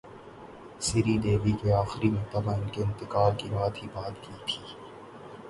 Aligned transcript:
سری 0.85 1.15
دیوی 1.23 1.53
سے 1.61 1.69
اخری 1.83 2.09
مرتبہ 2.15 2.51
انکے 2.55 2.81
انتقال 2.83 3.31
کی 3.39 3.47
رات 3.53 3.75
ہی 3.83 3.87
بات 3.93 4.15
کی 4.23 4.33
تھی 4.45 4.59